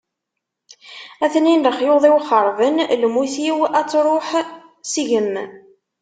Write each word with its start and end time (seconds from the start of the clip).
A-ten-in 1.23 1.63
lexyuḍ-iw 1.65 2.17
xeṛben, 2.29 2.75
lmut-iw 3.01 3.57
ad 3.79 3.87
truḥ 3.91 4.29
seg-m. 4.93 5.33